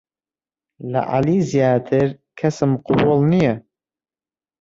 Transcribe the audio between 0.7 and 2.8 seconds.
لە عەلی زیاتر کەسم